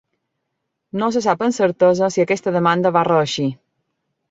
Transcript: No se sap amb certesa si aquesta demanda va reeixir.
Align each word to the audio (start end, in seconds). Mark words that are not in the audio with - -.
No 1.01 1.09
se 1.17 1.21
sap 1.25 1.43
amb 1.49 1.57
certesa 1.59 2.09
si 2.17 2.25
aquesta 2.25 2.55
demanda 2.59 2.95
va 2.99 3.07
reeixir. 3.13 3.49